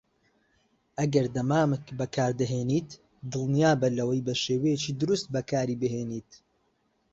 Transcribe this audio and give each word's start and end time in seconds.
ئەگەر 0.99 1.25
دەمامک 1.35 1.85
بەکاردەهێنیت، 1.99 2.89
دڵنیابە 3.31 3.87
لەوەی 3.97 4.25
بەشێوەیەکی 4.27 4.97
دروست 5.01 5.27
بەکاریبهێنیت. 5.35 6.31